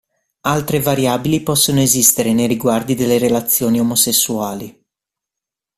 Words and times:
Altre 0.47 0.79
variabili 0.81 1.41
possono 1.43 1.79
esistere 1.79 2.33
nei 2.33 2.47
riguardi 2.47 2.95
delle 2.95 3.19
relazioni 3.19 3.79
omosessuali. 3.79 4.83